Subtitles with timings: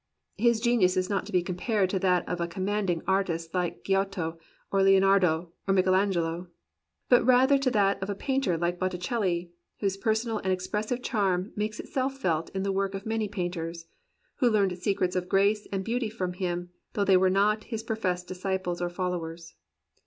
[0.39, 3.83] His genius is not to be compared to that of a command ing artist like
[3.83, 4.39] Giotto
[4.71, 6.47] or Leonardo or Michelagnolo,
[7.07, 9.43] but rather to that of a painter like Botticelh,
[9.79, 13.85] whose personal and expressive charm makes itself felt in the work of many painters,
[14.37, 18.27] who learned secrets of grace and beauty from him, though they were not his professed
[18.27, 19.53] disciples or followers.